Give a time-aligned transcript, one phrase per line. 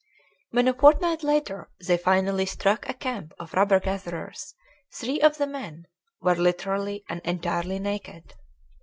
[0.49, 4.55] When a fortnight later they finally struck a camp of rubber gatherers
[4.91, 5.85] three of the men
[6.19, 8.33] were literally and entirely naked.